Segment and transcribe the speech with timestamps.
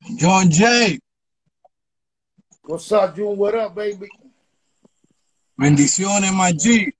[0.00, 0.98] John Jay.
[2.64, 3.36] What's up, June?
[3.36, 4.08] What up, baby?
[5.56, 6.92] Bendiciones, Maggi.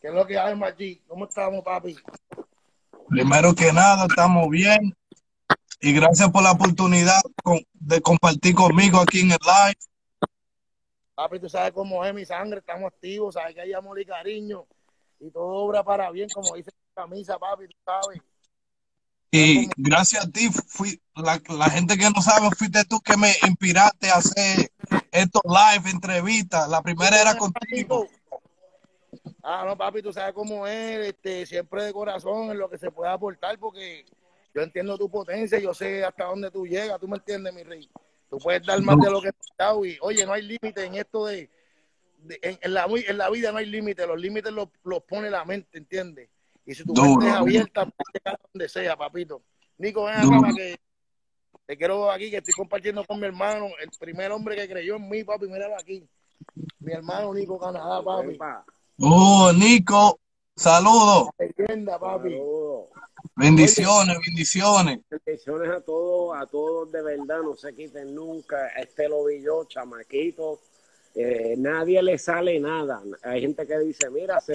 [0.00, 1.02] ¿Qué es lo que hay, Maggi?
[1.08, 1.96] ¿Cómo estamos, papi?
[3.08, 4.94] Primero que nada, estamos bien.
[5.80, 7.20] Y gracias por la oportunidad
[7.72, 9.78] de compartir conmigo aquí en el live.
[11.14, 14.66] Papi, tú sabes cómo es mi sangre, estamos activos, sabes que hay amor y cariño.
[15.18, 18.20] Y todo obra para bien, como dice la camisa, papi, tú sabes.
[19.36, 23.34] Y gracias a ti, fui, la, la, gente que no sabe, fuiste tú que me
[23.46, 24.70] inspiraste a hacer
[25.12, 26.68] estos live entrevistas.
[26.68, 28.08] La primera era contigo.
[29.42, 32.90] Ah, no, papi, tú sabes cómo es, este, siempre de corazón en lo que se
[32.90, 34.06] pueda aportar, porque
[34.54, 37.88] yo entiendo tu potencia, yo sé hasta dónde tú llegas, tú me entiendes, mi rey.
[38.30, 41.26] Tú puedes dar más de lo que dado y, oye, no hay límite en esto
[41.26, 41.50] de,
[42.42, 45.78] en, la, en la vida no hay límite, los límites los, los pone la mente,
[45.78, 46.28] ¿entiendes?
[46.66, 49.40] Y si tu mente es abierta, puedes llegar donde sea, papito.
[49.78, 50.76] Nico, ven acá para que
[51.64, 55.08] te quiero aquí, que estoy compartiendo con mi hermano, el primer hombre que creyó en
[55.08, 56.04] mí, papi, míralo aquí.
[56.80, 58.36] Mi hermano Nico Canadá, papi.
[58.98, 60.18] Oh, Nico,
[60.56, 61.28] saludos.
[61.38, 62.36] Leyenda, papi.
[63.36, 65.00] Bendiciones, bendiciones.
[65.08, 68.68] Bendiciones a todos, a todos de verdad, no se quiten nunca.
[68.68, 70.58] Este lo vi yo, chamaquito.
[71.14, 73.02] Eh, nadie le sale nada.
[73.22, 74.54] Hay gente que dice, mira, se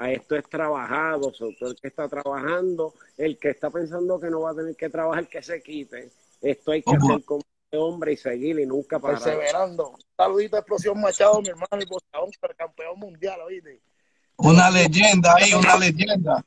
[0.00, 4.52] a esto es trabajado, el que está trabajando, el que está pensando que no va
[4.52, 6.10] a tener que trabajar, que se quite.
[6.40, 7.42] Esto hay que hacer como
[7.72, 9.22] hombre y seguir y nunca parar.
[9.22, 9.92] Perseverando.
[10.16, 12.00] Saludito a Explosión Machado, mi hermano, y por
[12.50, 13.82] el campeón mundial, ¿oíste?
[14.38, 16.46] Una leyenda ahí, una leyenda.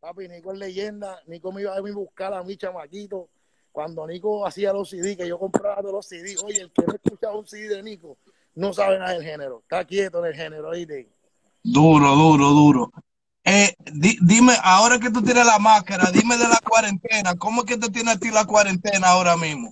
[0.00, 1.20] Papi, Nico es leyenda.
[1.26, 3.28] Nico me iba a buscar a mi chamaquito.
[3.70, 6.34] Cuando Nico hacía los CD, que yo compraba todos los CD.
[6.42, 8.16] Oye, el que no escuchaba un CD de Nico
[8.54, 9.60] no sabe nada del género.
[9.60, 11.17] Está quieto en el género, ¿oíste?
[11.62, 12.92] Duro, duro, duro.
[13.44, 17.34] Eh, dime, ahora que tú tienes la máscara, dime de la cuarentena.
[17.36, 19.70] ¿Cómo es que te tiene a ti la cuarentena ahora mismo?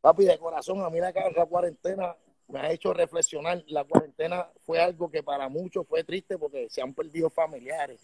[0.00, 2.14] Papi, de corazón, a mí la, la cuarentena
[2.48, 3.64] me ha hecho reflexionar.
[3.68, 8.00] La cuarentena fue algo que para muchos fue triste porque se han perdido familiares.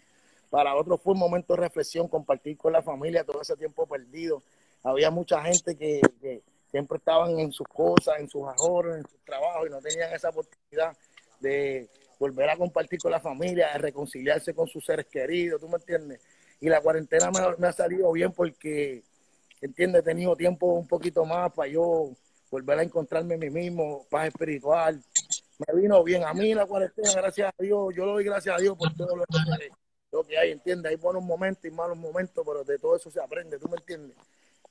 [0.49, 4.43] Para otros fue un momento de reflexión, compartir con la familia todo ese tiempo perdido.
[4.83, 6.01] Había mucha gente que,
[6.69, 10.29] siempre estaban en sus cosas, en sus ahorros, en sus trabajos y no tenían esa
[10.29, 10.97] oportunidad
[11.39, 11.87] de
[12.19, 16.21] volver a compartir con la familia, de reconciliarse con sus seres queridos, ¿tú me entiendes?
[16.59, 19.03] Y la cuarentena me, ha salido bien porque,
[19.61, 20.01] ¿entiendes?
[20.01, 22.11] He tenido tiempo un poquito más para yo
[22.49, 25.01] volver a encontrarme a mí mismo, paz espiritual.
[25.57, 26.23] Me vino bien.
[26.23, 29.15] A mí la cuarentena, gracias a Dios, yo lo doy gracias a Dios por todo
[29.15, 29.69] lo que,
[30.11, 30.91] lo que hay, ¿entiendes?
[30.91, 34.15] Hay buenos momentos y malos momentos, pero de todo eso se aprende, ¿tú me entiendes?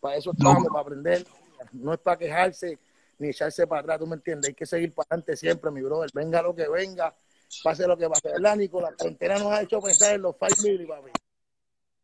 [0.01, 1.27] Para eso estamos, para aprender.
[1.73, 2.79] No es para quejarse
[3.19, 4.49] ni echarse para atrás, ¿tú me entiendes?
[4.49, 6.11] Hay que seguir para adelante siempre, mi brother.
[6.13, 7.15] Venga lo que venga,
[7.63, 8.93] pase lo que pase, ¿verdad, Nicolás?
[8.93, 11.11] La frontera nos ha hecho pensar en los five mil, papi.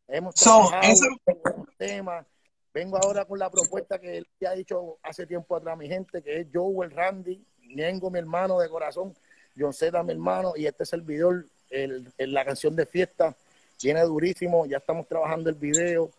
[0.07, 0.87] Hemos trabajado
[1.25, 2.25] en temas.
[2.73, 6.21] Vengo ahora con la propuesta que él ya ha dicho hace tiempo atrás mi gente,
[6.21, 7.43] que es Joel Randy,
[7.75, 9.13] Ñengo, mi hermano de corazón,
[9.57, 11.31] John Zeta, mi hermano, y este es el video,
[11.69, 13.35] el, la canción de fiesta.
[13.81, 16.11] Viene durísimo, ya estamos trabajando el video.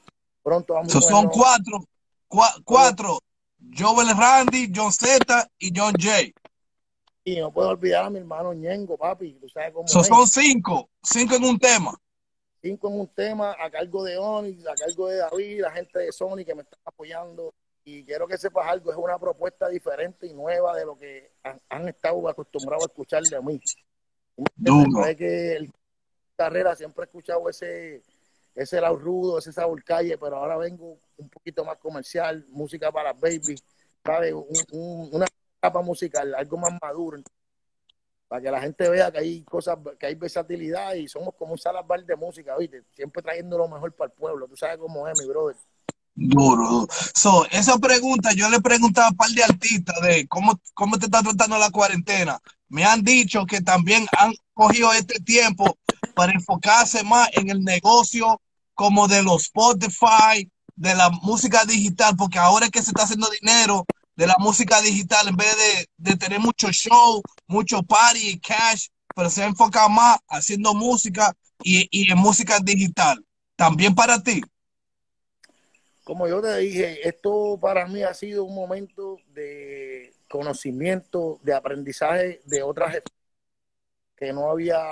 [0.43, 1.85] Pronto vamos a Son cuatro,
[2.65, 3.21] cuatro.
[3.77, 6.33] Joel Randy, John Z y John J.
[7.25, 9.35] Y no puedo olvidar a mi hermano Ñengo, papi.
[9.35, 11.93] ¿Tú sabes cómo son cinco, cinco en un tema.
[12.63, 16.13] Cinco en un tema a cargo de Oni, a cargo de David, la gente de
[16.13, 17.55] Sony que me está apoyando.
[17.85, 21.33] Y quiero que sepas algo, es una propuesta diferente y nueva de lo que
[21.69, 23.61] han, estado acostumbrados a escuchar de mí.
[25.07, 25.73] Es que el
[26.41, 28.03] carrera siempre he escuchado ese,
[28.55, 33.13] ese lado rudo, ese sabor calle, pero ahora vengo un poquito más comercial, música para
[33.13, 33.57] baby,
[34.03, 34.35] ¿sabes?
[34.73, 35.27] una
[35.61, 37.19] capa musical, algo más maduro,
[38.29, 41.59] para que la gente vea que hay cosas, que hay versatilidad y somos como un
[41.59, 42.85] salazar de música, ¿viste?
[42.95, 44.47] Siempre trayendo lo mejor para el pueblo.
[44.47, 45.57] Tú sabes cómo es, mi brother.
[46.15, 46.89] Duro, duro.
[47.15, 51.07] So, esa pregunta yo le preguntaba a un par de artistas de cómo, cómo te
[51.07, 52.39] está tratando la cuarentena.
[52.69, 55.77] Me han dicho que también han cogido este tiempo
[56.15, 58.41] para enfocarse más en el negocio
[58.75, 63.29] como de los Spotify, de la música digital, porque ahora es que se está haciendo
[63.41, 63.85] dinero
[64.21, 65.57] de la música digital en vez
[65.97, 71.33] de, tener mucho show, mucho party y cash, pero se enfoca más haciendo música
[71.63, 73.25] y, y en música digital.
[73.57, 74.43] También para ti.
[76.05, 82.43] Como yo te dije, esto para mí ha sido un momento de conocimiento, de aprendizaje
[82.45, 83.01] de otras
[84.17, 84.91] que no había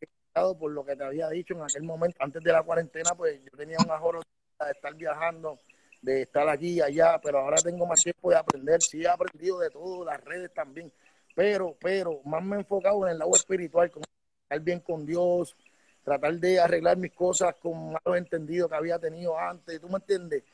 [0.00, 3.40] estado por lo que te había dicho en aquel momento, antes de la cuarentena, pues
[3.44, 4.20] yo tenía un ahorro
[4.58, 5.60] de estar viajando
[6.02, 8.82] de estar aquí allá, pero ahora tengo más tiempo de aprender.
[8.82, 10.92] Sí, he aprendido de todo, las redes también,
[11.34, 14.02] pero, pero más me he enfocado en el lado espiritual, con
[14.42, 15.56] estar bien con Dios,
[16.04, 20.44] tratar de arreglar mis cosas con malos entendidos que había tenido antes, ¿tú me entiendes?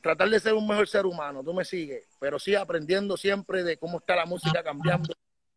[0.00, 3.76] Tratar de ser un mejor ser humano, tú me sigues, pero sí aprendiendo siempre de
[3.76, 5.14] cómo está la música cambiando,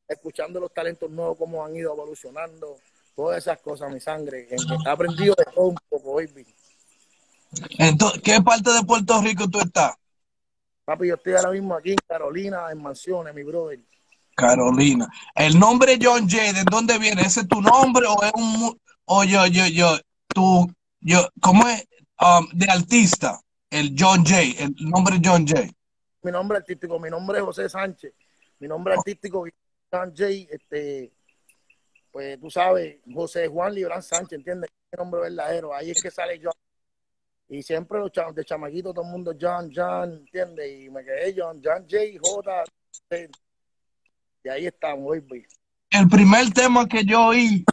[0.07, 2.75] escuchando los talentos nuevos, cómo han ido evolucionando,
[3.15, 4.47] todas esas cosas, mi sangre.
[4.49, 6.45] He aprendido de todo un poco, baby.
[7.77, 9.95] Entonces, ¿qué parte de Puerto Rico tú estás?
[10.85, 13.79] Papi, yo estoy ahora mismo aquí en Carolina, en Mansiones, mi brother.
[14.35, 15.07] Carolina.
[15.35, 17.21] El nombre John Jay, ¿de dónde viene?
[17.21, 18.79] ¿Ese es tu nombre o es un...
[19.05, 19.97] o yo, yo, yo,
[20.27, 21.85] tú, yo, ¿cómo es?
[22.21, 25.71] Um, de artista, el John Jay, el nombre John Jay.
[26.21, 28.13] Mi nombre artístico, mi nombre es José Sánchez.
[28.59, 29.45] Mi nombre artístico
[29.91, 31.11] John Jay, este,
[32.11, 34.69] pues tú sabes, José Juan Librán Sánchez, ¿entiendes?
[34.91, 36.53] Mi nombre verdadero, ahí es que sale John.
[37.49, 40.83] Y siempre los de chamaquito, todo el mundo John, John, ¿entiendes?
[40.83, 42.63] Y me quedé John, John J, J.
[44.43, 45.45] Y ahí estamos, baby.
[45.89, 47.65] El primer tema que yo oí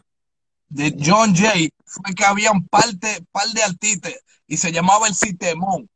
[0.69, 4.15] de John Jay fue que había un par de, artistas
[4.47, 5.91] y se llamaba El Citemón.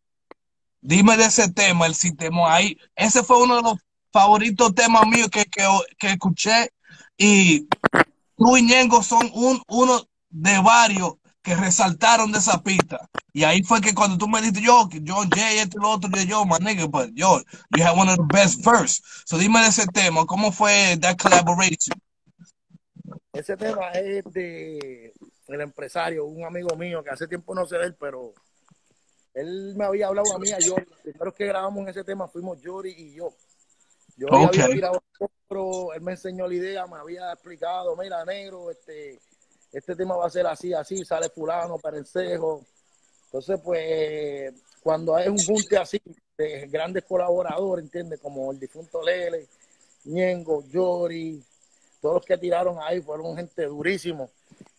[0.82, 2.52] Dime de ese tema, El Citemón.
[2.52, 3.78] Ahí, ese fue uno de los
[4.12, 5.66] favoritos temas míos que, que,
[5.98, 6.70] que escuché
[7.16, 7.66] y
[8.36, 13.08] tú y Ñengo son un, uno de varios que resaltaron de esa pista.
[13.32, 16.10] Y ahí fue que cuando tú me dijiste, yo, que John Jay, este lo otro,
[16.10, 17.40] yo, yo, my nigga, but yo,
[17.76, 19.02] you have one of the best verse.
[19.24, 22.00] So dime de ese tema, ¿cómo fue that collaboration?
[23.32, 25.12] Ese tema es de
[25.46, 28.34] el empresario, un amigo mío que hace tiempo no sé de él, pero
[29.34, 30.86] él me había hablado a mí, a Yori.
[31.02, 33.34] Primero que grabamos en ese tema fuimos Yori y yo.
[34.16, 39.18] Yo había tirado otro, él me enseñó la idea, me había explicado, mira, negro, este,
[39.72, 42.64] este tema va a ser así, así, sale fulano, perencejo.
[43.26, 44.52] Entonces, pues,
[44.82, 46.00] cuando hay un junte así
[46.36, 48.20] de grandes colaboradores, ¿entiendes?
[48.20, 49.46] Como el difunto Lele,
[50.04, 51.42] Ñengo, Yori,
[52.00, 54.30] todos los que tiraron ahí fueron gente durísimo.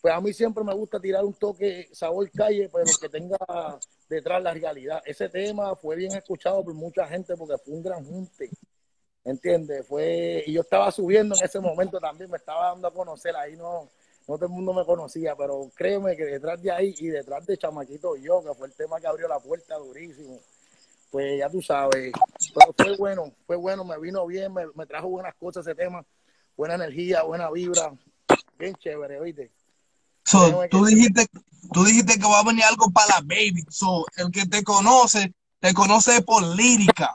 [0.02, 3.38] Pues a mí siempre me gusta tirar un toque sabor calle, pero que tenga
[4.10, 5.02] detrás la realidad.
[5.06, 8.50] Ese tema fue bien escuchado por mucha gente porque fue un gran junte.
[9.24, 9.86] ¿entiendes?
[9.88, 13.56] Fue, y yo estaba subiendo en ese momento también, me estaba dando a conocer, ahí
[13.56, 13.90] no,
[14.28, 17.58] no todo el mundo me conocía, pero créeme que detrás de ahí y detrás de
[17.58, 20.40] Chamaquito Yo, que fue el tema que abrió la puerta durísimo,
[21.10, 22.14] pues ya tú sabes,
[22.54, 26.06] pero fue bueno, fue bueno, me vino bien, me, trajo buenas cosas ese tema,
[26.56, 27.94] buena energía, buena vibra,
[28.58, 29.52] bien chévere, ¿viste?
[30.24, 31.28] So, tú dijiste,
[31.74, 33.66] tú dijiste que va a venir algo para la baby.
[33.70, 37.12] So, el que te conoce, te conoce por lírica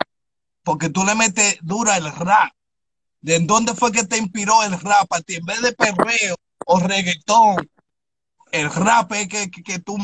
[0.67, 2.53] porque tú le metes dura el rap.
[3.21, 5.37] ¿De dónde fue que te inspiró el rap a ti?
[5.37, 6.37] En vez de perreo
[6.67, 7.69] o reggaetón,
[8.53, 9.97] el rap es que, que, tú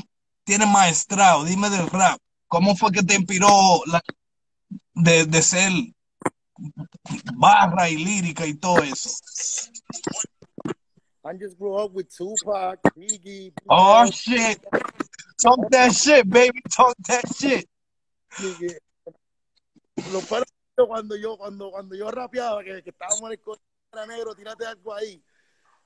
[0.44, 1.44] tienes maestrado.
[1.44, 2.18] Dime del rap.
[2.48, 3.48] ¿Cómo fue que te inspiró
[4.94, 5.70] de, de ser
[7.34, 9.10] barra y lírica y todo eso?
[11.24, 13.52] I just grew up with Tupac, Biggie.
[13.68, 14.60] Oh shit.
[15.40, 16.60] Talk that shit, baby.
[16.68, 17.68] Talk that shit
[20.10, 24.94] lo cuando yo, cuando, cuando yo rapeaba, que, que estábamos en el negro, tírate algo
[24.94, 25.22] ahí.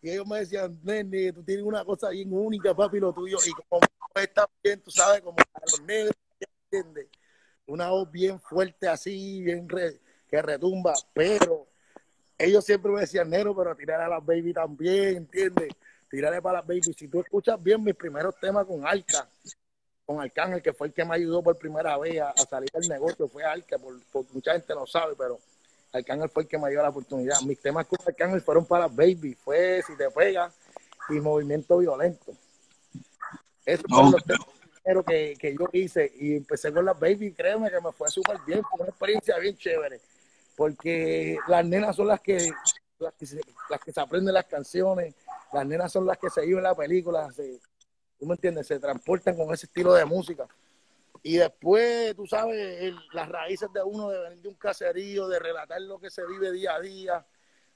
[0.07, 3.39] Y ellos me decían, nene, tú tienes una cosa bien única, papi, lo tuyo.
[3.45, 3.81] Y como
[4.15, 6.15] está bien, tú sabes, como para los negros,
[6.71, 7.09] ¿entiendes?
[7.67, 9.67] Una voz bien fuerte así, bien
[10.29, 10.95] que retumba.
[11.13, 11.67] Pero
[12.39, 15.71] ellos siempre me decían, negro, pero tirar a las baby también, ¿entiendes?
[16.09, 16.93] Tirarle para las baby.
[16.97, 19.29] Si tú escuchas bien mis primeros temas con Alca,
[20.05, 23.27] con Arcángel, que fue el que me ayudó por primera vez a, salir del negocio,
[23.27, 23.99] fue Arca, por,
[24.33, 25.41] mucha gente no sabe, pero
[25.97, 27.41] Arcángel fue el que me dio la oportunidad.
[27.43, 30.53] Mis temas con Arcángel fueron para Baby, fue Si te pega
[31.09, 32.33] y Movimiento Violento.
[33.65, 34.47] Esos fueron los temas
[35.07, 38.63] que, que yo hice y empecé con las Baby, créeme que me fue súper bien,
[38.63, 40.01] fue una experiencia bien chévere,
[40.57, 42.53] porque las nenas son las que,
[42.99, 45.15] las que, se, las que se aprenden las canciones,
[45.53, 47.59] las nenas son las que se viven la película, se,
[48.19, 48.69] ¿tú me entiendes?
[48.69, 50.47] Se transportan con ese estilo de música.
[51.27, 55.81] Y después, tú sabes, las raíces de uno de venir de un caserío, de relatar
[55.81, 57.27] lo que se vive día a día,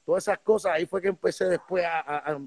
[0.04, 2.38] todas esas cosas, ahí fue que empecé después a,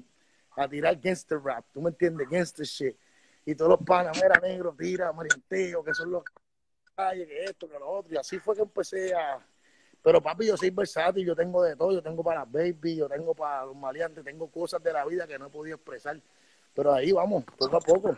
[0.56, 2.26] a, tirar gangster rap, ¿tú me entiendes?
[2.30, 2.96] Gangster shit.
[3.44, 6.22] Y todos los panas, mira, negro, tira, marienteo, que son los
[6.96, 8.14] calles, que esto, que lo otro.
[8.14, 9.46] Y así fue que empecé a...
[10.02, 13.34] Pero papi, yo soy versátil, yo tengo de todo, yo tengo para baby, yo tengo
[13.34, 16.18] para los maleantes, tengo cosas de la vida que no he podido expresar
[16.74, 18.16] pero ahí vamos, poco a poco.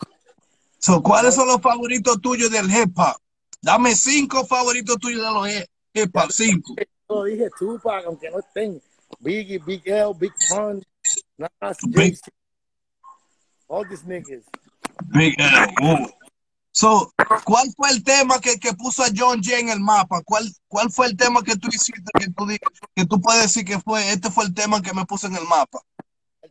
[0.86, 3.16] So, ¿Cuáles son los favoritos tuyos del hip hop?
[3.60, 6.76] Dame cinco favoritos tuyos de los hip hop, cinco.
[7.08, 8.80] Yo dije Tupac, aunque no estén.
[9.18, 10.80] Biggie, Big L, Big Pun,
[11.38, 12.16] Nas, Big,
[13.66, 14.44] all these niggas.
[15.06, 16.08] Big L, uh.
[16.70, 17.12] So,
[17.44, 20.22] ¿cuál fue el tema que, que, puso a John Jay en el mapa?
[20.22, 22.46] ¿Cuál, ¿Cuál fue el tema que tú hiciste que tú,
[22.94, 25.44] que tú puedes decir que fue, este fue el tema que me puso en el
[25.48, 25.80] mapa?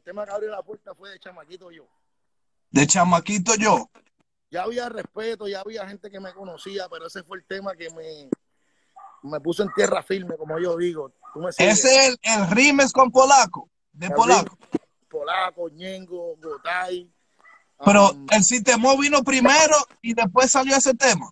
[0.04, 1.88] tema que abrió la puerta fue de chamaquito yo.
[2.72, 3.90] De chamaquito yo.
[4.52, 7.90] Ya había respeto, ya había gente que me conocía, pero ese fue el tema que
[7.90, 8.30] me,
[9.24, 11.12] me puso en tierra firme, como yo digo.
[11.34, 11.80] ¿Tú me sigues?
[11.80, 14.58] Ese es el, el rimes con polaco, de El polaco.
[15.10, 17.12] Polaco, Ñengo, Gotay.
[17.84, 21.30] Pero um, el sistema vino primero y después salió ese tema.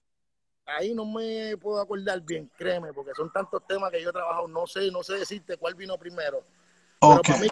[0.66, 4.48] ahí no me puedo acordar bien, créeme, porque son tantos temas que yo he trabajado,
[4.48, 6.44] no sé, no sé decirte cuál vino primero.
[7.00, 7.48] Pero para mí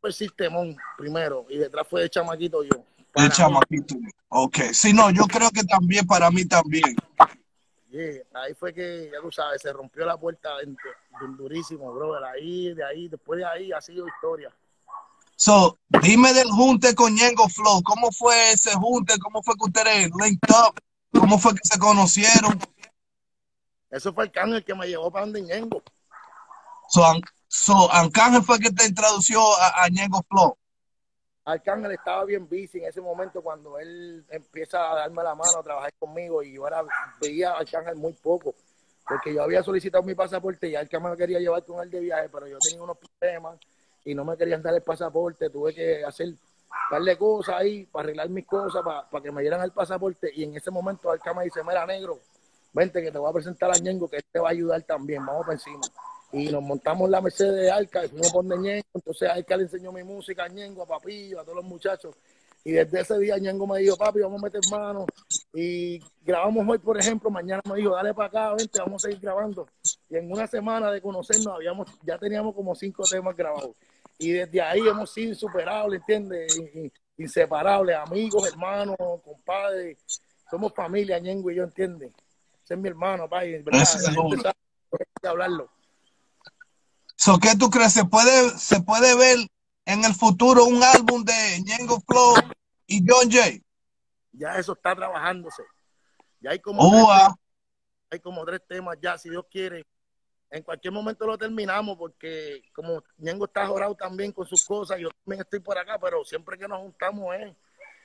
[0.00, 2.84] fue el Sistemón primero y detrás fue el chamaquito yo.
[3.16, 3.94] El Para mí, chamaquito.
[4.28, 6.94] Ok, sí, no, yo creo que también para mí también.
[7.90, 12.24] yeah, ahí fue que, ya tú sabes, se rompió la puerta du- durísimo, brother.
[12.24, 14.50] Ahí, de ahí, después de ahí ha sido historia.
[15.36, 17.82] So, dime del junte con Ñengo Flow.
[17.82, 19.18] ¿Cómo fue ese junte?
[19.18, 20.80] ¿Cómo fue que ustedes linked up?
[21.18, 22.58] ¿Cómo fue que se conocieron?
[23.90, 25.82] Eso fue el cángel que me llevó para donde Ñengo.
[26.88, 27.02] So,
[27.48, 30.56] so Arcángel fue que te introdució a, a Ñengo Flow.
[31.46, 35.62] Arcángel estaba bien busy en ese momento cuando él empieza a darme la mano a
[35.62, 36.82] trabajar conmigo y yo era,
[37.20, 38.52] veía a Arcángel muy poco
[39.06, 42.28] porque yo había solicitado mi pasaporte y Arcángel me quería llevar con él de viaje
[42.30, 43.60] pero yo tenía unos problemas
[44.04, 45.48] y no me querían dar el pasaporte.
[45.48, 46.34] Tuve que hacer
[46.90, 50.42] darle cosas ahí para arreglar mis cosas para, para que me dieran el pasaporte y
[50.42, 52.18] en ese momento Arcángel dice mira negro
[52.72, 55.24] vente que te voy a presentar a Ñengo que él te va a ayudar también
[55.24, 55.80] vamos para encima
[56.36, 58.84] y nos montamos la Mercedes de Arca y fuimos por Ñengo.
[58.92, 62.14] Entonces Arca le enseñó mi música a Ñengo, a Papillo, a todos los muchachos.
[62.62, 65.06] Y desde ese día Ñengo me dijo, papi, vamos a meter mano.
[65.54, 69.22] Y grabamos hoy, por ejemplo, mañana me dijo, dale para acá, vente, vamos a seguir
[69.22, 69.66] grabando.
[70.10, 73.70] Y en una semana de conocernos habíamos, ya teníamos como cinco temas grabados.
[74.18, 76.60] Y desde ahí hemos sido insuperables, ¿entiendes?
[77.16, 79.96] Inseparables, amigos, hermanos, compadres.
[80.50, 82.12] Somos familia, Ñengo y yo, ¿entiendes?
[82.62, 83.62] Ese es mi hermano, papi.
[83.62, 83.84] ¿verdad?
[84.92, 85.75] Hay que hablarlo.
[87.26, 87.92] So, ¿Qué tú crees?
[87.92, 89.38] ¿Se puede, ¿Se puede ver
[89.84, 92.36] en el futuro un álbum de Ñengo Flow
[92.86, 93.60] y John Jay?
[94.30, 95.64] ya eso está trabajándose.
[96.38, 97.34] Ya hay como, tres, temas-
[98.12, 99.84] hay como tres temas ya, si Dios quiere.
[100.50, 105.08] En cualquier momento lo terminamos porque como Ñengo está jorado también con sus cosas, yo
[105.24, 107.56] también estoy por acá, pero siempre que nos juntamos es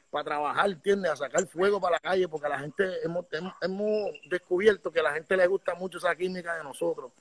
[0.09, 1.11] para trabajar, ¿entiendes?
[1.11, 4.99] A sacar fuego para la calle, porque a la gente hemos, hemos, hemos descubierto que
[4.99, 7.11] a la gente le gusta mucho esa química de nosotros.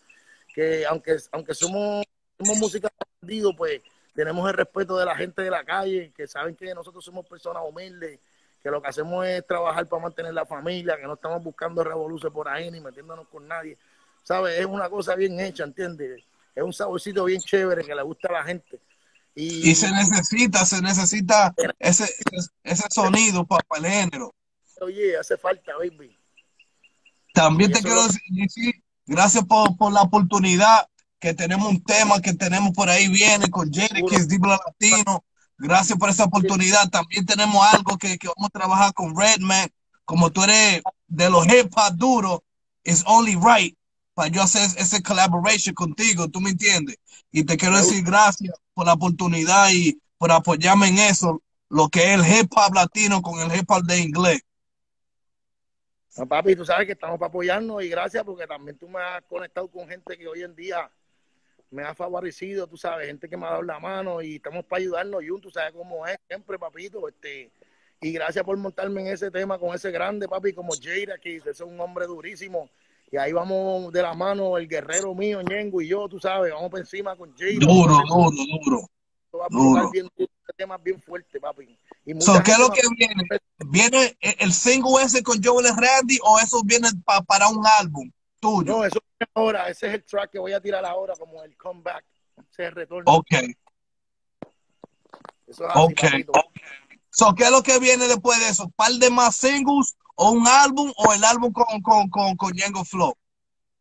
[0.54, 2.04] Que aunque, aunque somos,
[2.38, 2.88] somos música
[3.20, 3.80] bandido, pues
[4.14, 7.62] tenemos el respeto de la gente de la calle, que saben que nosotros somos personas
[7.66, 8.18] humildes,
[8.62, 12.34] que lo que hacemos es trabajar para mantener la familia, que no estamos buscando revoluciones
[12.34, 13.78] por ahí ni metiéndonos con nadie.
[14.24, 14.58] ¿Sabes?
[14.58, 16.22] Es una cosa bien hecha, ¿entiendes?
[16.54, 18.78] Es un saborcito bien chévere que le gusta a la gente.
[19.34, 22.04] Y, Y se necesita, se necesita ese,
[22.64, 24.34] ese sonido para el género.
[24.80, 26.14] oye, hace falta, baby.
[27.32, 28.74] También Y te quiero lo- decir,
[29.10, 30.86] gracias por, por la oportunidad
[31.18, 35.24] que tenemos un tema que tenemos por ahí viene con Jerry, que es Dibla Latino.
[35.58, 36.88] Gracias por esa oportunidad.
[36.88, 39.68] También tenemos algo que, que vamos a trabajar con Redman.
[40.06, 42.40] Como tú eres de los hip hop duros,
[42.84, 43.76] it's only right
[44.14, 46.96] para yo hacer ese collaboration contigo, ¿tú me entiendes?
[47.32, 52.12] Y te quiero decir gracias por la oportunidad y por apoyarme en eso, lo que
[52.12, 54.40] es el hip hop latino con el hip hop de inglés.
[56.20, 59.22] No, papi, tú sabes que estamos para apoyarnos y gracias porque también tú me has
[59.22, 60.90] conectado con gente que hoy en día
[61.70, 64.82] me ha favorecido, tú sabes, gente que me ha dado la mano y estamos para
[64.82, 67.50] ayudarnos juntos, tú sabes cómo es, siempre, papito, este,
[68.02, 71.52] y gracias por montarme en ese tema con ese grande, papi, como Jada, que ese
[71.52, 72.68] es un hombre durísimo,
[73.10, 76.68] y ahí vamos de la mano, el guerrero mío, Ñengo y yo, tú sabes, vamos
[76.70, 77.52] por encima con Jada.
[77.60, 78.30] Duro, duro,
[78.62, 78.80] duro.
[79.38, 79.72] va a duro.
[79.72, 80.10] provocar bien,
[80.52, 81.78] tema es bien fuerte, papi.
[82.04, 83.24] Y So, ¿Qué es lo que viene?
[83.58, 88.72] ¿Viene el single ese con Joel Randy o eso viene pa- para un álbum tuyo?
[88.78, 91.56] No, eso es ahora, ese es el track que voy a tirar ahora como el
[91.56, 92.04] comeback,
[92.50, 93.12] ese es el retorno.
[93.12, 93.26] Ok,
[95.46, 96.00] Eso es así, ok.
[96.00, 96.32] papito.
[97.10, 98.68] So, ¿Qué es lo que viene después de eso?
[98.76, 102.84] ¿Par de más singles o un álbum o el álbum con, con, con, con Ñengo
[102.84, 103.14] Flow?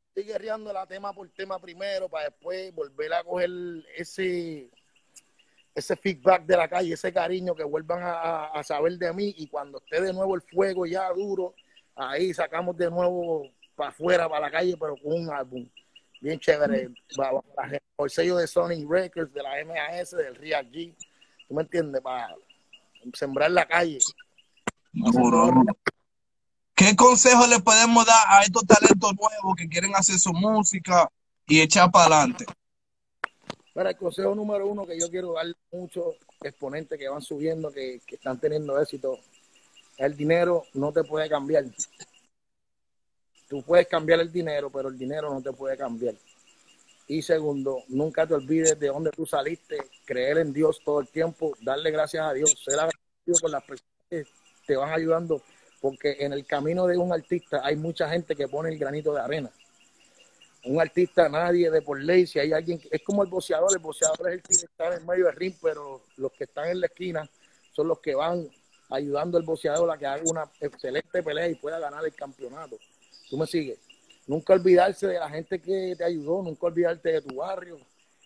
[0.10, 3.50] Estoy guerreando la tema por tema primero para después volver a coger
[3.96, 4.70] ese
[5.80, 9.48] ese feedback de la calle, ese cariño que vuelvan a, a saber de mí y
[9.48, 11.54] cuando esté de nuevo el fuego ya duro,
[11.96, 15.68] ahí sacamos de nuevo para afuera, para la calle, pero con un álbum
[16.22, 17.32] bien chévere, ba-
[17.96, 20.96] por el sello de Sony Records, de la MAS, del Real G,
[21.48, 22.02] ¿tú me entiendes?
[22.02, 22.36] Para
[23.14, 24.00] sembrar la calle.
[24.92, 25.64] Duro.
[26.76, 31.10] ¿Qué consejo le podemos dar a estos talentos nuevos que quieren hacer su música
[31.48, 32.46] y echar para adelante?
[33.80, 37.72] Pero el consejo número uno que yo quiero darle a muchos exponentes que van subiendo,
[37.72, 39.18] que, que están teniendo éxito,
[39.98, 41.64] el dinero no te puede cambiar.
[43.48, 46.14] Tú puedes cambiar el dinero, pero el dinero no te puede cambiar.
[47.08, 51.56] Y segundo, nunca te olvides de dónde tú saliste, creer en Dios todo el tiempo,
[51.62, 54.28] darle gracias a Dios, ser agradecido con las personas
[54.68, 55.42] te van ayudando,
[55.80, 59.22] porque en el camino de un artista hay mucha gente que pone el granito de
[59.22, 59.50] arena.
[60.66, 64.30] Un artista, nadie de por ley, si hay alguien, es como el boxeador, el boxeador
[64.30, 66.88] es el que está en el medio del ring, pero los que están en la
[66.88, 67.30] esquina
[67.74, 68.48] son los que van
[68.90, 72.78] ayudando al boxeador a que haga una excelente pelea y pueda ganar el campeonato.
[73.30, 73.80] ¿Tú me sigues?
[74.28, 77.78] Nunca olvidarse de la gente que te ayudó, nunca olvidarte de tu barrio,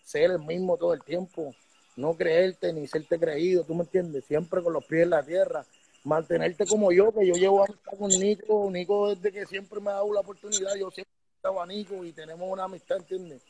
[0.04, 1.54] ser el mismo todo el tiempo,
[1.96, 4.26] no creerte ni serte creído, ¿tú me entiendes?
[4.26, 5.66] Siempre con los pies en la tierra,
[6.04, 9.94] mantenerte como yo, que yo llevo a con Nico, Nico desde que siempre me ha
[9.94, 11.14] dado la oportunidad, yo siempre
[11.44, 13.42] he estado a Nico y tenemos una amistad, ¿entiendes?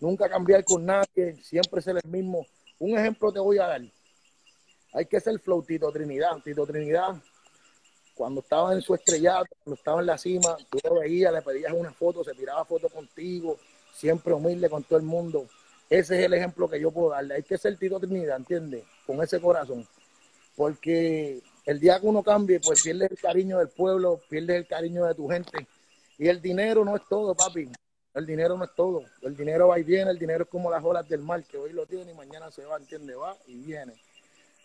[0.00, 2.46] Nunca cambiar con nadie, siempre ser el mismo.
[2.78, 3.82] Un ejemplo te voy a dar
[4.94, 6.38] hay que ser flow Tito Trinidad.
[6.42, 7.16] Tito Trinidad,
[8.14, 11.72] cuando estaba en su estrellato, cuando estaba en la cima, tú lo veías, le pedías
[11.72, 13.58] una foto, se tiraba foto contigo,
[13.92, 15.46] siempre humilde con todo el mundo.
[15.90, 17.34] Ese es el ejemplo que yo puedo darle.
[17.34, 18.84] Hay que ser Tito Trinidad, ¿entiendes?
[19.04, 19.86] Con ese corazón.
[20.56, 25.04] Porque el día que uno cambie, pues pierdes el cariño del pueblo, pierdes el cariño
[25.06, 25.66] de tu gente.
[26.18, 27.68] Y el dinero no es todo, papi.
[28.14, 29.02] El dinero no es todo.
[29.22, 31.72] El dinero va y viene, el dinero es como las olas del mar, que hoy
[31.72, 33.16] lo tiene y mañana se va, ¿entiendes?
[33.16, 33.94] Va y viene.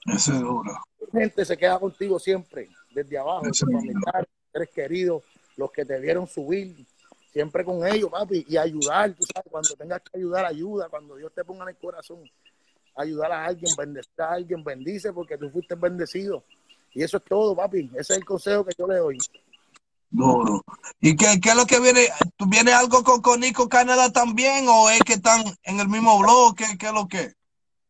[0.05, 0.71] Ese es duro.
[1.11, 5.23] La gente se queda contigo siempre, desde abajo, tus familiares, seres queridos,
[5.57, 6.85] los que te vieron subir,
[7.33, 11.31] siempre con ellos, papi, y ayudar, tú sabes, cuando tengas que ayudar, ayuda, cuando Dios
[11.33, 12.23] te ponga en el corazón,
[12.95, 16.43] ayudar a alguien, bendecir a alguien, bendice porque tú fuiste bendecido.
[16.93, 19.17] Y eso es todo, papi, ese es el consejo que yo le doy.
[20.09, 20.63] Duro.
[20.99, 22.07] ¿Y qué, qué es lo que viene?
[22.35, 26.19] ¿Tú vienes algo con, con Nico Canadá también o es que están en el mismo
[26.19, 26.65] bloque?
[26.79, 27.33] ¿Qué es lo que?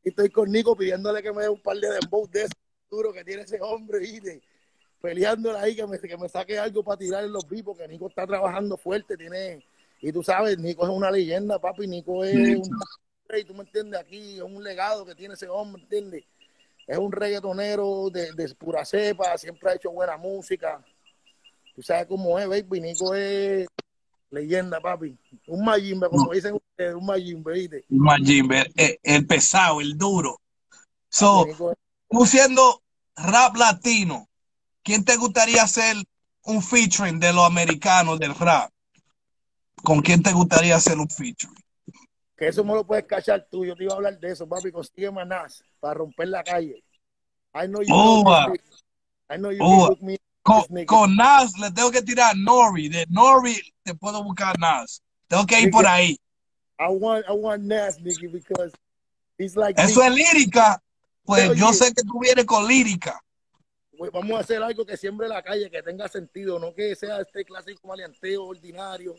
[0.10, 2.54] estoy con Nico pidiéndole que me dé un par de dembow de ese
[2.90, 4.20] duro que tiene ese hombre, y
[5.00, 8.08] peleándole ahí que me, que me saque algo para tirar en los vivos, porque Nico
[8.08, 9.64] está trabajando fuerte, tiene,
[10.02, 12.80] y tú sabes, Nico es una leyenda, papi, Nico es un
[13.28, 16.26] rey, tú me entiendes, aquí es un legado que tiene ese hombre, ¿entiendes?
[16.88, 20.84] Es un reggaetonero de, de pura cepa, siempre ha hecho buena música.
[21.80, 23.66] Tú sabes cómo es, baby, Nico es
[24.32, 25.18] Leyenda, papi.
[25.48, 27.86] Un Majimbe, como dicen ustedes, un Majimbe, ¿viste?
[27.90, 30.42] Un Majimbe, el, el, pesado, el duro.
[31.08, 31.48] So,
[32.10, 32.84] tú siendo
[33.16, 34.28] rap latino,
[34.84, 35.96] ¿quién te gustaría hacer
[36.44, 38.70] un featuring de los americanos del rap?
[39.82, 41.64] ¿Con quién te gustaría hacer un featuring?
[42.36, 43.66] Que eso me lo puedes cachar tú.
[43.66, 44.70] Yo te iba a hablar de eso, papi.
[44.70, 46.84] Consigue manás para romper la calle.
[47.56, 48.54] I know you, know,
[49.30, 50.20] I know you me
[50.86, 52.90] con, Nas le tengo que tirar Nori.
[52.90, 55.02] De Nori te puedo buscar Nas.
[55.28, 56.18] Tengo que ir por ahí.
[56.80, 58.74] I want, I want Nas, Nicky, because
[59.38, 59.80] he's like.
[59.82, 60.82] Eso es lírica.
[61.24, 63.22] Pues yo sé que tú vienes con lírica.
[63.98, 67.20] Pues vamos a hacer algo que siembre la calle, que tenga sentido, no que sea
[67.20, 69.14] este clásico maleanteo ordinario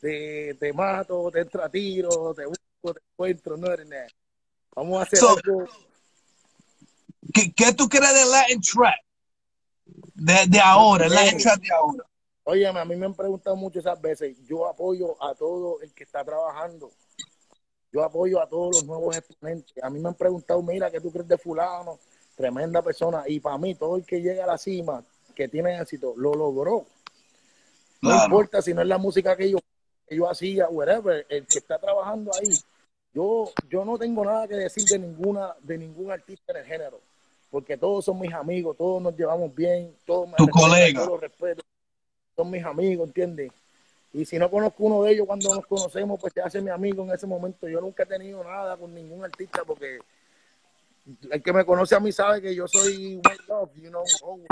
[0.00, 4.06] de te mato, te entra a tiro, te busco, te encuentro, no eres nada.
[4.74, 5.68] Vamos a hacer algo.
[7.34, 8.94] ¿Qué, ¿Qué, tú crees de Latin Trap?
[10.14, 12.04] De, ahora, la hecha de ahora.
[12.44, 14.36] Oye, a mí me han preguntado mucho esas veces.
[14.46, 16.90] Yo apoyo a todo el que está trabajando.
[17.92, 19.72] Yo apoyo a todos los nuevos exponentes.
[19.82, 21.98] A mí me han preguntado, mira, ¿qué tú crees de fulano?
[22.36, 23.24] Tremenda persona.
[23.26, 26.86] Y para mí, todo el que llega a la cima, que tiene éxito, lo logró.
[28.02, 29.58] No importa si no es la música que yo,
[30.06, 32.50] que yo hacía, whatever, el que está trabajando ahí.
[33.12, 37.00] Yo, yo no tengo nada que decir de ninguna, de ningún artista en el género
[37.50, 41.04] porque todos son mis amigos, todos nos llevamos bien, todos me tu colega.
[41.04, 41.62] Todos respeto,
[42.36, 43.52] son mis amigos, ¿entiendes?
[44.12, 47.04] Y si no conozco uno de ellos cuando nos conocemos, pues te hace mi amigo
[47.04, 47.68] en ese momento.
[47.68, 49.98] Yo nunca he tenido nada con ningún artista porque
[51.30, 54.48] el que me conoce a mí sabe que yo soy one love, you know, always.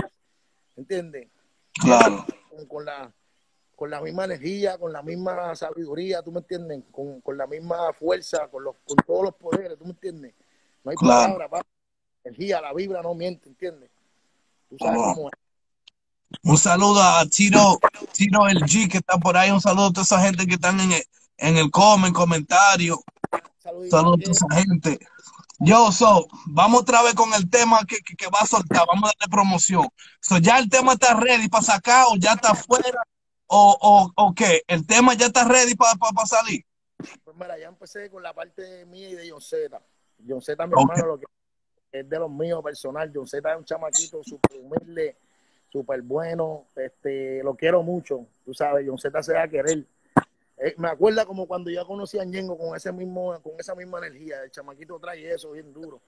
[0.76, 1.28] ¿Entiendes?
[1.72, 2.24] Claro.
[2.68, 3.12] Con, la,
[3.74, 6.82] con la misma energía, con la misma sabiduría, ¿tú me entiendes?
[6.90, 10.34] Con, con la misma fuerza, con, los, con todos los poderes, ¿tú me entiendes?
[10.84, 11.66] No hay palabra, papá
[12.28, 13.90] energía, la vibra no miente, ¿entiendes?
[14.68, 15.34] Tú sabes cómo es.
[16.42, 17.78] Un saludo a Tiro,
[18.12, 19.50] Tiro el G que está por ahí.
[19.50, 21.02] Un saludo a toda esa gente que están en el,
[21.38, 23.00] en el comment, comentario.
[23.58, 24.98] Saludos a toda esa gente.
[25.60, 28.86] Yo, so, vamos otra vez con el tema que, que, va a soltar.
[28.86, 29.88] Vamos a darle promoción.
[30.20, 33.02] So, ya el tema está ready para sacar o ya está afuera
[33.46, 34.62] o, o, o qué.
[34.68, 36.64] El tema ya está ready para salir.
[37.24, 39.80] Pues mira, ya empecé con la parte mía y de John Z.
[40.28, 41.26] John Z, mi hermano, lo que
[41.92, 43.10] es de los míos personal.
[43.14, 45.16] John Z es un chamaquito súper humilde,
[45.70, 46.66] súper bueno.
[46.76, 48.26] Este, lo quiero mucho.
[48.44, 49.84] Tú sabes, John Z se va a querer.
[50.58, 53.98] Eh, me acuerda como cuando yo conocí a Ñengo con ese mismo, con esa misma
[53.98, 54.42] energía.
[54.42, 56.00] El chamaquito trae eso bien duro.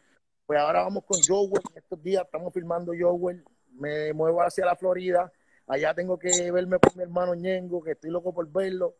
[0.46, 1.62] Pues ahora vamos con Joel.
[1.74, 3.44] Estos días estamos filmando Joel.
[3.72, 5.32] Me muevo hacia la Florida.
[5.66, 8.96] Allá tengo que verme con mi hermano Ñengo, que estoy loco por verlo.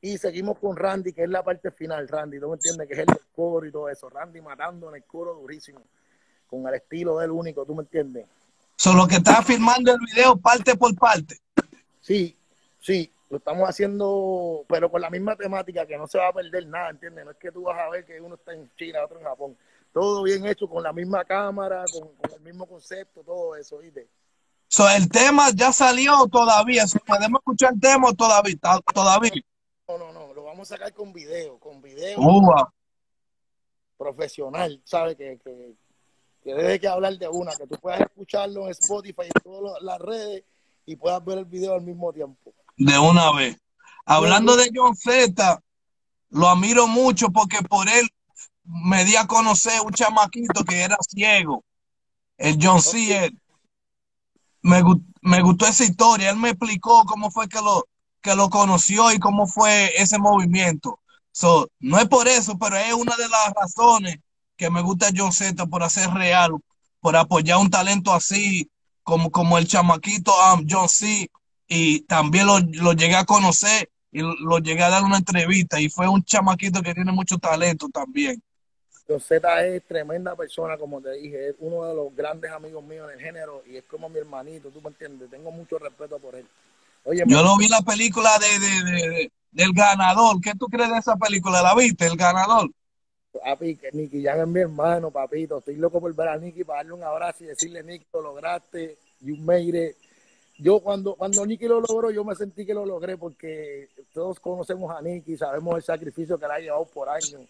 [0.00, 2.06] Y seguimos con Randy, que es la parte final.
[2.08, 2.86] Randy, ¿tú me entiendes?
[2.86, 4.08] Que es el coro y todo eso.
[4.08, 5.80] Randy matando en el coro durísimo
[6.52, 8.26] con el estilo del único, ¿tú me entiendes?
[8.76, 11.38] Solo que está filmando el video parte por parte.
[12.02, 12.36] Sí,
[12.78, 16.66] sí, lo estamos haciendo, pero con la misma temática, que no se va a perder
[16.66, 17.24] nada, ¿entiendes?
[17.24, 19.56] No es que tú vas a ver que uno está en China, otro en Japón.
[19.94, 24.06] Todo bien hecho, con la misma cámara, con, con el mismo concepto, todo eso, ¿viste?
[24.68, 26.86] So, el tema ya salió todavía.
[26.86, 28.58] So, ¿Podemos escuchar el tema todavía?
[28.92, 29.32] todavía?
[29.88, 32.70] No, no, no, lo vamos a sacar con video, con video Uva.
[33.96, 35.16] profesional, ¿sabes?
[35.16, 35.74] Que, que,
[36.42, 39.98] que deje que hablar de una, que tú puedas escucharlo en Spotify y todas las
[40.00, 40.44] redes
[40.86, 42.52] y puedas ver el video al mismo tiempo.
[42.76, 43.56] De una vez.
[44.04, 45.62] Hablando de John Z,
[46.30, 48.08] lo admiro mucho porque por él
[48.64, 51.64] me di a conocer un chamaquito que era ciego.
[52.36, 53.26] El John C.
[53.26, 53.38] él.
[54.62, 54.82] Me,
[55.20, 56.30] me gustó esa historia.
[56.30, 57.86] Él me explicó cómo fue que lo,
[58.20, 60.98] que lo conoció y cómo fue ese movimiento.
[61.30, 64.18] So, no es por eso, pero es una de las razones
[64.62, 66.52] que me gusta John Z por hacer real,
[67.00, 68.70] por apoyar un talento así,
[69.02, 71.28] como, como el chamaquito um, John C.
[71.66, 75.80] Y también lo, lo llegué a conocer y lo, llegué a dar una entrevista.
[75.80, 78.40] Y fue un chamaquito que tiene mucho talento también.
[79.08, 83.08] Don Z es tremenda persona, como te dije, es uno de los grandes amigos míos
[83.10, 86.36] en el género y es como mi hermanito, tú me entiendes, tengo mucho respeto por
[86.36, 86.46] él.
[87.04, 90.40] Oye, Yo lo vi la película de, de, de- de- del ganador.
[90.40, 91.60] ¿Qué tú crees de esa película?
[91.62, 92.06] ¿La viste?
[92.06, 92.70] El ganador.
[93.32, 96.80] Papi, que Nicky Jan es mi hermano, papito, estoy loco por ver a Nicky para
[96.80, 99.96] darle un abrazo y decirle, Nicky, lo lograste, you made it.
[100.58, 104.94] Yo cuando, cuando Nicky lo logró, yo me sentí que lo logré porque todos conocemos
[104.94, 107.40] a Nicky, sabemos el sacrificio que le ha llevado por años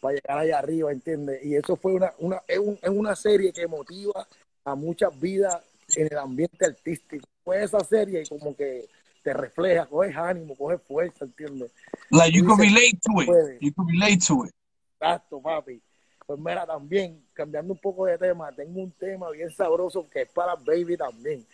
[0.00, 1.44] para llegar allá arriba, ¿entiendes?
[1.44, 4.26] Y eso fue una, una, es, un- es una serie que motiva
[4.64, 5.62] a muchas vidas
[5.96, 7.26] en el ambiente artístico.
[7.42, 8.86] Fue esa serie y como que
[9.22, 11.70] te refleja, coges ánimo, coges fuerza, ¿entiendes?
[12.10, 13.26] Like you dices, relate to it.
[13.26, 13.58] puede.
[13.60, 14.54] You could relate to it.
[15.00, 15.80] Exacto, papi.
[16.26, 20.30] Pues mira, también, cambiando un poco de tema, tengo un tema bien sabroso que es
[20.30, 21.46] para Baby también,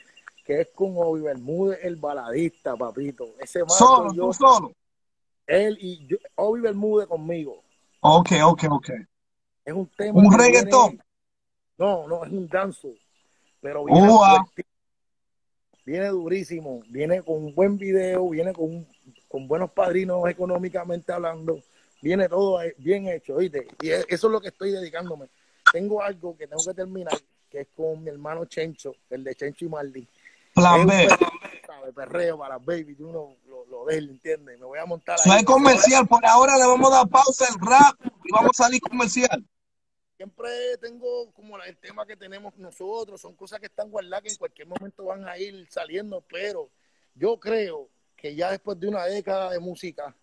[0.44, 3.34] que es con Obi Bermúdez, el baladista, papito.
[3.38, 4.72] Ese Solo, yo, tú solo.
[5.46, 7.62] él y yo, Obi Bermúdez conmigo.
[8.00, 8.90] Ok, ok, ok.
[9.64, 10.20] Es un tema.
[10.20, 10.90] Un reggaetón.
[10.90, 11.04] viene-
[11.78, 12.88] no, no, es un danzo.
[13.60, 14.36] Pero viene, Ua.
[14.36, 14.74] fuertísimo,
[15.86, 18.86] viene durísimo, viene con un buen video, viene con,
[19.28, 21.60] con buenos padrinos económicamente hablando,
[22.04, 23.66] viene todo bien hecho, ¿viste?
[23.80, 25.30] Y e- eso es lo que estoy dedicándome.
[25.72, 29.64] Tengo algo que tengo que terminar, que es con mi hermano Chencho, el de Chencho
[29.64, 30.06] y Marley.
[30.52, 31.08] Plan B.
[31.08, 31.30] perreo,
[31.66, 31.94] ¿sabes?
[31.94, 34.60] perreo para baby, tú no lo, lo ves, ¿entiendes?
[34.60, 36.06] Me voy a montar es comercial.
[36.06, 39.42] Por ahora le vamos a dar pausa al rap y vamos a salir comercial.
[40.18, 44.36] siempre tengo como el tema que tenemos nosotros, son cosas que están guardadas que en
[44.36, 46.68] cualquier momento van a ir saliendo, pero
[47.14, 50.14] yo creo que ya después de una década de música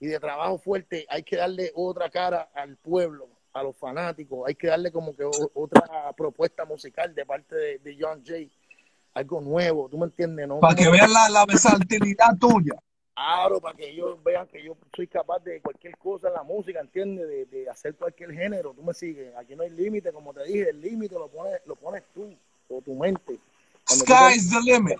[0.00, 4.54] y de trabajo fuerte, hay que darle otra cara al pueblo, a los fanáticos, hay
[4.54, 8.50] que darle como que otra propuesta musical de parte de, de John Jay,
[9.14, 10.46] algo nuevo, ¿tú me entiendes?
[10.46, 12.74] No Para que vean la, la versatilidad tuya.
[13.14, 16.78] Claro, para que ellos vean que yo soy capaz de cualquier cosa en la música,
[16.78, 17.26] ¿entiendes?
[17.26, 19.34] De, de hacer cualquier género, tú me sigues.
[19.34, 22.32] Aquí no hay límite, como te dije, el límite lo pones, lo pones tú
[22.68, 23.40] o tu mente.
[23.84, 24.98] Cuando tú Sky is the limit.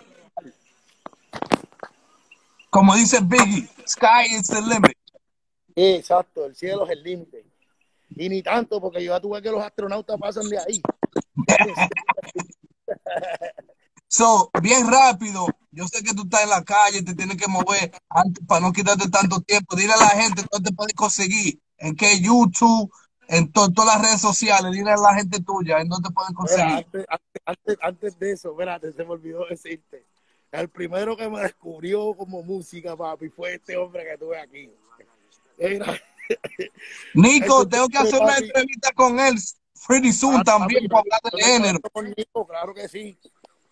[2.79, 4.97] Como dice Biggie, sky is the limit.
[5.75, 7.45] Exacto, el cielo es el límite.
[8.11, 10.81] Y ni tanto, porque yo ya tuve que los astronautas pasan de ahí.
[14.11, 17.91] So, bien rápido, yo sé que tú estás en la calle, te tienes que mover
[18.09, 19.75] antes para no quitarte tanto tiempo.
[19.77, 22.91] Dile a la gente dónde te puedes conseguir, en qué YouTube,
[23.27, 24.73] en to- todas las redes sociales.
[24.73, 26.73] Dile a la gente tuya en dónde pueden Mira, conseguir.
[26.87, 30.07] antes, antes, antes, antes de eso, espérate, se me olvidó decirte.
[30.51, 34.71] El primero que me descubrió como música, papi, fue este hombre que tuve aquí.
[37.15, 38.45] Nico, Eso tengo que hacer una papi.
[38.45, 39.35] entrevista con él
[39.87, 41.79] pretty soon Ah, también papi, para hablar me género.
[42.17, 43.19] Nico, claro que sí.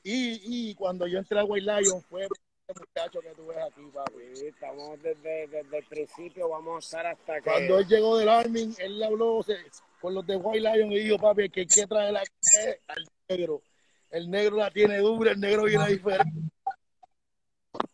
[0.02, 2.28] Y, y cuando yo entré a White Lion fue el
[2.68, 4.36] muchacho que tú ves aquí, papi.
[4.36, 7.50] Sí, estamos desde, desde el principio, vamos a estar hasta que...
[7.50, 9.56] Cuando él llegó del Army, él le habló se-
[10.00, 13.62] con los de White Lion y dijo, papi, que hay que traer es al negro.
[14.10, 16.40] El negro la tiene dura, el negro viene diferente.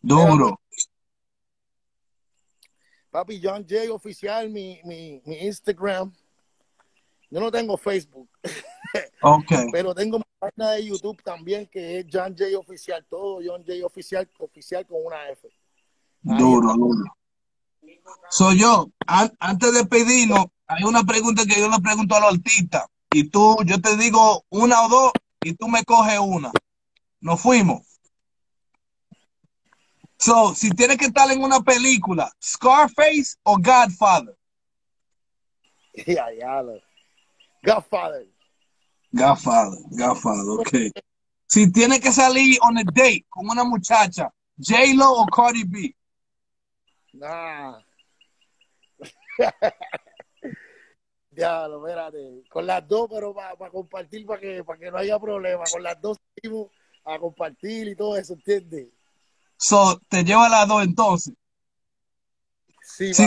[0.01, 0.59] Duro.
[3.11, 6.11] Papi, John Jay oficial, mi, mi, mi Instagram.
[7.29, 8.29] Yo no tengo Facebook,
[9.21, 9.51] Ok.
[9.71, 13.81] pero tengo mi página de YouTube también que es John Jay oficial, todo John Jay
[13.81, 15.47] oficial, oficial con una F.
[15.47, 17.03] Ahí Duro, duro.
[18.29, 18.89] Soy yo.
[19.07, 22.85] An- antes de pedirnos, hay una pregunta que yo le pregunto a los artistas.
[23.11, 25.11] Y tú, yo te digo una o dos
[25.43, 26.51] y tú me coges una.
[27.19, 27.92] Nos fuimos.
[30.23, 34.37] So, si tienes que estar en una película, Scarface o Godfather.
[36.07, 36.81] Ya, ya, lo-
[37.61, 38.25] Godfather.
[39.11, 40.69] Godfather, Godfather, ok.
[41.45, 45.95] Si tiene que salir on a date con una muchacha, J-Lo o Cardi B.
[47.13, 47.79] Nah.
[51.29, 52.43] Diablo, espérate.
[52.49, 55.65] Con las dos, pero para compartir, para que, para que no haya problema.
[55.69, 56.71] Con las dos seguimos
[57.03, 58.87] a compartir y todo eso, ¿entiendes?
[59.57, 61.33] So, te lleva las dos entonces.
[62.81, 63.25] Sí, Si,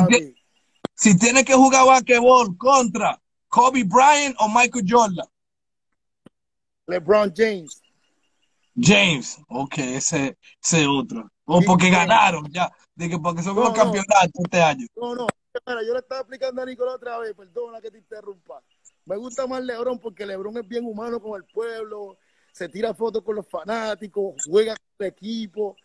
[0.94, 5.26] si tiene que jugar basquetbol contra Kobe Bryant o Michael Jordan.
[6.86, 7.82] LeBron James.
[8.78, 11.30] James, ok, ese, ese otro.
[11.46, 13.74] O porque ganaron ya, de que porque son No, los no.
[13.76, 14.86] campeonatos este año.
[14.96, 15.26] No, no.
[15.52, 18.62] Espera, yo le estaba explicando a Nicolás otra vez, perdona que te interrumpa.
[19.06, 22.18] Me gusta más LeBron porque LeBron es bien humano con el pueblo,
[22.52, 25.76] se tira fotos con los fanáticos, juega con el equipo.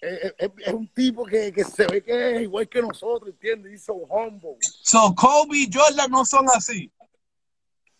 [0.00, 3.30] Eh, eh, Es, es un tipo que, que se ve que es igual que nosotros,
[3.30, 3.72] ¿entiendes?
[3.72, 4.56] He's so humble.
[4.60, 6.90] So, Kobe y Jordan no son así.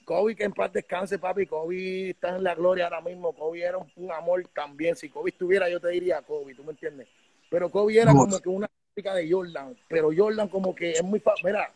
[0.05, 1.45] Kobe, que en paz descanse, papi.
[1.47, 3.35] Kobe está en la gloria ahora mismo.
[3.35, 4.97] Kobe era un, un amor también.
[4.97, 7.09] Si Kobe estuviera, yo te diría Kobe, ¿tú me entiendes?
[7.51, 9.77] Pero Kobe era como que una chica de Jordan.
[9.89, 11.23] Pero Jordan como que es muy...
[11.45, 11.75] Mira,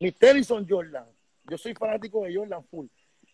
[0.00, 1.04] mis tenis son Jordan.
[1.50, 2.86] Yo soy fanático de Jordan full.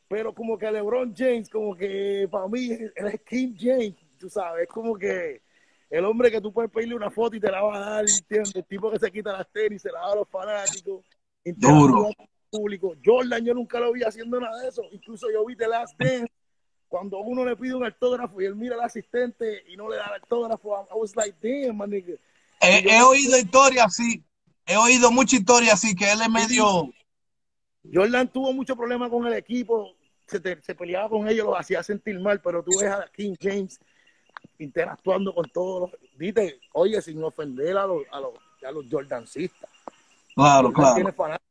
[0.09, 4.65] Pero como que LeBron James, como que para mí, él es King James, tú sabes.
[4.65, 5.43] Es como que
[5.91, 8.55] el hombre que tú puedes pedirle una foto y te la va a dar, ¿entiendes?
[8.55, 11.05] El tipo que se quita las tenis, se la da a los fanáticos.
[11.45, 12.11] Duro.
[12.51, 12.95] público.
[13.05, 14.83] Jordan yo nunca lo vi haciendo nada de eso.
[14.93, 16.33] Incluso yo vi The Last Dance
[16.89, 20.07] cuando uno le pide un autógrafo y él mira al asistente y no le da
[20.07, 20.87] el autógrafo.
[20.91, 22.15] I was like, damn, my nigga.
[22.61, 24.23] He, he oído historias así.
[24.67, 26.93] He oído mucha historia así que él es medio.
[27.93, 29.95] Jordan tuvo mucho problema con el equipo,
[30.27, 33.35] se, te- se peleaba con ellos, los hacía sentir mal, pero tú ves a King
[33.41, 33.81] James
[34.61, 36.01] interactuando con todos los.
[36.19, 38.35] Dite, oye, sin ofender a los, a los,
[38.67, 39.71] a los Jordancistas.
[40.35, 41.17] Claro, Jordan tiene claro.
[41.17, 41.51] fanáticos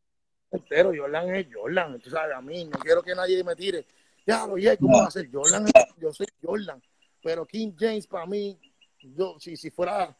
[0.52, 3.86] enteros, Jordan es Jordan, tú sabes, a mí no quiero que nadie me tire.
[4.26, 5.04] Ya, oye, ¿cómo No.
[5.04, 5.66] va a ser Jordan?
[5.98, 6.82] Yo soy Jordan,
[7.22, 8.58] pero King James para mí,
[9.02, 10.16] yo si, si fuera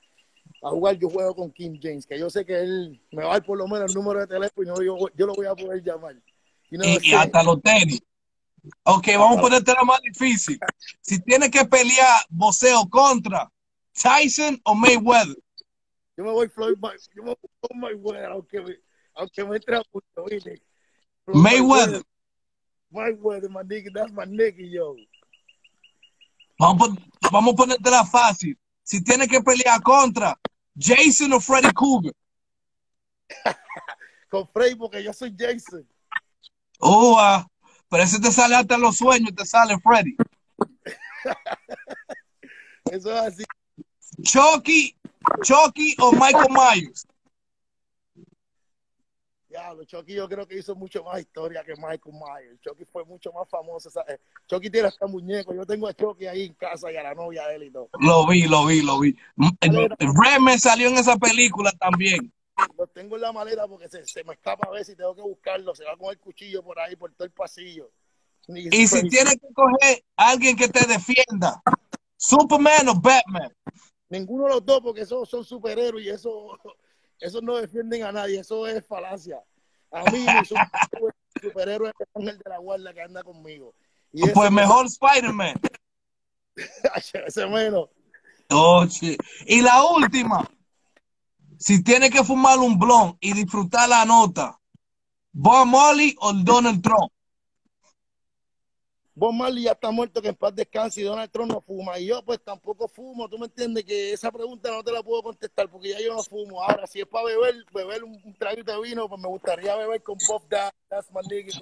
[0.62, 3.34] a jugar, yo juego con King James, que yo sé que él me va a
[3.34, 5.56] dar por lo menos el número de teléfono y no, yo, yo lo voy a
[5.56, 6.16] poder llamar.
[6.70, 8.02] Y, I'm y hasta los tenis.
[8.84, 10.60] Ok, vamos a ponerte la más difícil.
[11.02, 13.52] Si tiene que pelear boxeo contra
[13.94, 15.36] Tyson o Mayweather.
[16.18, 16.76] Yo me voy Floyd
[17.16, 18.76] yo me voy con Mayweather, aunque me,
[19.16, 20.62] aunque me entre a punto, ¿viste?
[21.26, 22.04] Floyd Mayweather.
[22.92, 24.96] Mayweather, my nigga, that's my nigga, yo.
[26.60, 26.90] Vamos,
[27.32, 28.58] vamos a ponértela fácil.
[28.84, 30.38] Si tiene que pelear contra
[30.76, 32.14] Jason o Freddy Cougar.
[34.30, 35.88] Con Frey, porque yo soy Jason.
[36.80, 37.18] Oh,
[37.90, 40.16] pero ese te sale hasta los sueños, te sale Freddy.
[42.92, 43.44] Eso es así.
[44.24, 44.96] Chucky,
[45.44, 47.06] Chucky o Michael Myers.
[49.50, 52.62] Diablo, Chucky yo creo que hizo mucho más historia que Michael Myers.
[52.62, 53.90] Chucky fue mucho más famoso.
[53.90, 54.20] ¿sabes?
[54.48, 55.56] Chucky tiene hasta muñeco.
[55.56, 57.90] Yo tengo a Chucky ahí en casa y a la novia de él y todo.
[58.00, 59.18] Lo vi, lo vi, lo vi.
[60.00, 62.32] Redman salió en esa película también.
[62.78, 65.22] Los tengo en la maleta porque se, se me escapa a ver si tengo que
[65.22, 65.76] buscarlo.
[65.76, 67.92] Se va con el cuchillo por ahí, por todo el pasillo.
[68.48, 71.62] Y si tiene que coger a alguien que te defienda,
[72.18, 73.54] Superman o Batman.
[74.10, 76.58] Ninguno de los dos, porque esos son superhéroes y eso,
[77.20, 78.40] eso no defienden a nadie.
[78.40, 79.40] Eso es falacia.
[79.92, 83.76] A mí, mi superhéroe, superhéroe es el de la guardia que anda conmigo.
[84.12, 85.60] Y Pues mejor Spider-Man.
[87.28, 87.90] ese menos.
[88.50, 88.86] Oh.
[89.46, 90.50] Y la última,
[91.60, 94.60] si tiene que fumar un blon y disfrutar la nota,
[95.32, 97.12] Bob Marley o Donald Trump.
[99.14, 102.00] Bob Marley ya está muerto, que en paz descanse y Donald Trump no fuma.
[102.00, 103.28] Y yo pues tampoco fumo.
[103.28, 106.24] Tú me entiendes que esa pregunta no te la puedo contestar porque ya yo no
[106.24, 106.64] fumo.
[106.64, 110.02] Ahora, si es para beber, beber un, un traguito de vino, pues me gustaría beber
[110.04, 111.60] con Pop That, That's my nigga,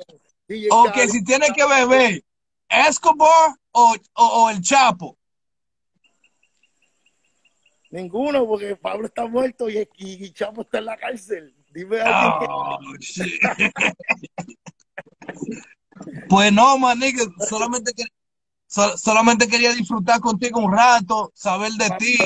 [0.72, 2.24] O que si tiene que beber,
[2.70, 5.18] Escobar o, o- o el Chapo.
[7.90, 11.56] Ninguno, porque Pablo está muerto y, y, Chapo está en la cárcel.
[11.74, 12.46] Dime a que...
[12.50, 13.42] Oh, shit.
[16.30, 18.06] Pues no, manito, solamente, que-
[18.68, 22.18] so- solamente quería disfrutar contigo un rato, saber de ti.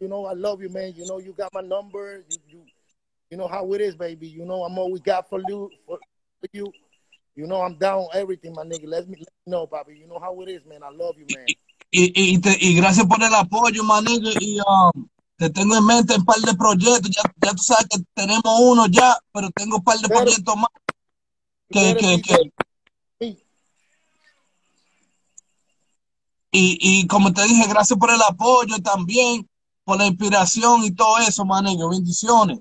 [0.00, 0.92] You know I love you, man.
[0.94, 2.24] You know you got my number.
[2.28, 2.66] You you,
[3.30, 4.26] you know how it is, baby.
[4.28, 5.70] You know I'm all we got for you.
[5.86, 5.98] For,
[6.40, 6.72] for you.
[7.36, 8.86] You know I'm down everything, my nigga.
[8.88, 9.96] Let me, let me know, papi.
[9.96, 10.82] You know how it is, man.
[10.82, 11.46] I love you, man.
[11.94, 14.30] Y, y, te- y gracias por el apoyo, manito.
[14.40, 17.10] Y um, te tengo en mente un par de proyectos.
[17.10, 20.70] Ya, ya tú sabes que tenemos uno ya, pero tengo un par de proyectos más.
[21.68, 22.52] Que, que, que,
[23.20, 23.38] Sí.
[26.50, 29.48] y, y como te dije, gracias por el apoyo también,
[29.84, 31.90] por la inspiración y todo eso, manito.
[31.90, 32.60] Bendiciones.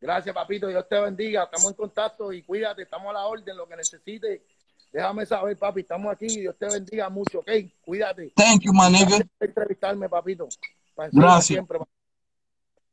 [0.00, 0.66] Gracias, papito.
[0.68, 1.44] Dios te bendiga.
[1.44, 2.82] Estamos en contacto y cuídate.
[2.82, 3.56] Estamos a la orden.
[3.56, 4.40] Lo que necesites,
[4.92, 6.26] Déjame saber, papi, estamos aquí.
[6.40, 7.50] Dios te bendiga mucho, ¿ok?
[7.80, 8.32] Cuídate.
[8.36, 9.06] Thank you, my nigga.
[9.06, 10.48] Gracias por entrevistarme, papito.
[11.12, 11.46] Gracias.
[11.46, 11.78] siempre,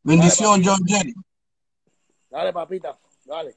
[0.01, 1.13] Bendición, Dale, John Jerry.
[2.29, 2.97] Dale, papita.
[3.25, 3.55] Dale.